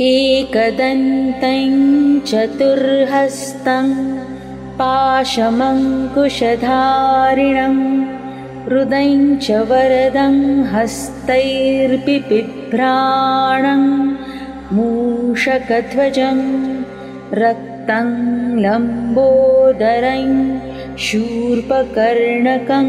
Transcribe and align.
एकदन्तं 0.00 1.72
चतुर्हस्तं 2.28 3.88
पाशमङ्कुशधारिणं 4.78 5.34
हृदं 8.68 9.18
च 9.44 9.58
वरदं 9.70 10.36
हस्तैर्पिबिभ्राणं 10.72 12.14
मूषकध्वजं 14.76 16.40
रक्तं 17.42 18.08
लम्बोदरं 18.64 20.32
शूर्पकर्णकं 21.08 22.88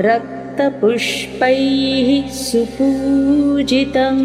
रक्तपुष्पैः 0.07 2.09
सुपूजितं 2.41 4.19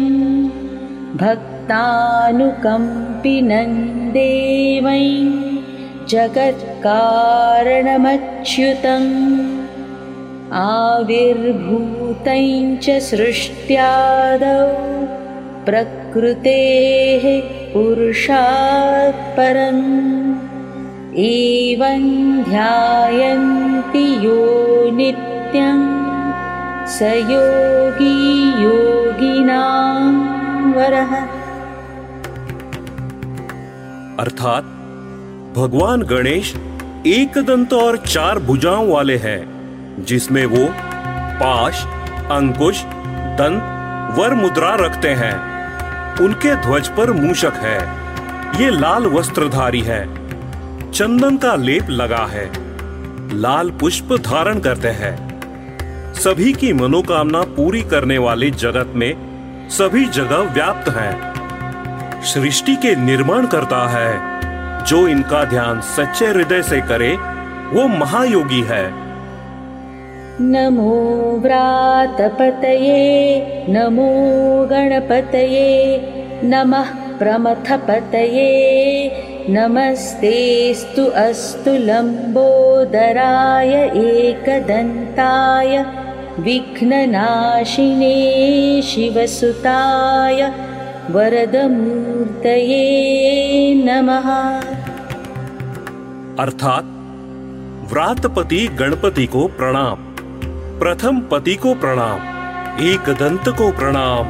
भक्तानुकम्पिनं 1.22 1.72
देवै 4.16 5.06
जगत्कारणमच्युतम् 6.12 9.10
आविर्भूतं 10.64 12.44
च 12.84 12.86
सृष्ट्यादौ 13.08 14.60
प्रकृतेः 15.68 17.24
पुरुषात् 17.72 19.24
परम् 19.36 19.84
एवं 21.16 22.42
ध्यायन्ति 22.42 24.16
यो 24.16 24.90
नित्यं 24.90 26.04
स 26.86 27.02
योगी 27.02 28.48
योगिनां 28.62 30.22
वरः। 30.72 31.16
अर्थात, 34.20 34.64
भगवान 35.56 36.02
गणेश 36.02 36.54
एक 37.06 37.38
दंत 37.38 37.72
और 37.72 37.96
चार 37.96 38.38
भुजाओं 38.38 38.92
वाले 38.92 39.16
हैं, 39.16 39.48
जिसमें 40.04 40.46
वो 40.46 40.68
पाश, 41.42 41.84
अंकुश, 42.30 42.82
दंत, 43.38 43.62
वर 44.18 44.34
मुद्रा 44.34 44.74
रखते 44.74 45.08
हैं। 45.08 45.36
उनके 46.20 46.54
ध्वज 46.54 46.88
पर 46.88 47.12
मूषक 47.12 47.52
है। 47.54 47.88
ये 48.60 48.70
लाल 48.70 49.06
वस्त्रधारी 49.06 49.80
है। 49.80 50.23
चंदन 50.94 51.36
का 51.36 51.56
लेप 51.56 51.90
लगा 51.90 52.26
है। 52.30 52.50
लाल 53.38 53.70
पुष्प 53.70 54.08
धारण 54.12 54.58
करते 54.58 54.88
हैं। 54.88 55.40
सभी 56.14 56.52
की 56.52 56.72
मनोकामना 56.72 57.40
पूरी 57.40 57.82
करने 57.82 58.18
वाले 58.18 58.50
जगत 58.50 58.92
में 58.94 59.14
सभी 59.68 60.04
जगह 60.04 60.36
व्याप्त 60.36 60.88
हैं। 60.96 61.34
सृष्टि 62.22 62.76
के 62.76 62.96
निर्माण 62.96 63.46
करता 63.46 63.88
है। 63.88 64.40
जो 64.84 65.08
इनका 65.08 65.44
ध्यान 65.44 65.80
सच्चे 65.80 66.26
हृदय 66.26 66.62
से 66.62 66.80
करे, 66.80 67.16
वो 67.72 67.88
महायोगी 67.88 68.62
है। 68.62 68.92
नमो 70.40 71.32
व्रातपतये, 71.42 72.26
नमो 73.68 74.12
गणपतये, 74.66 76.00
नमः 76.44 76.86
प्रमथपतये। 77.18 78.44
नमस्तेस्तु 79.48 81.04
अस्तु 81.04 81.70
लम्बोदराय 81.70 83.72
एकदन्ताय 84.00 85.84
विघ्ननाशिने 86.38 88.12
शिवसुताय 88.82 90.52
वरदमूर्तये 91.10 92.84
नमः। 93.84 94.30
अर्थात 96.42 96.84
व्रातपति 97.92 98.66
गणपति 98.80 99.26
को 99.26 99.48
प्रणाम, 99.48 99.96
प्रथम 100.80 101.20
पति 101.32 101.54
को 101.54 101.74
प्रणाम 101.74 102.84
एक 102.84 103.16
दंत 103.20 103.48
को 103.48 103.72
प्रणाम, 103.72 104.28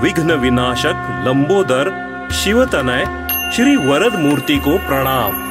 विघ्न 0.00 0.32
विनाशक 0.32 1.24
लंबोदर 1.26 1.92
शिवतनय 2.32 3.04
श्री 3.52 3.76
वरद 3.76 4.14
मूर्ति 4.14 4.56
को 4.58 4.78
प्रणाम। 4.78 5.41